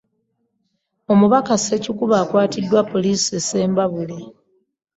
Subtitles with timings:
[1.11, 4.17] Omubaka Ssekikubo akwatiddwa poliisi e Ssembabule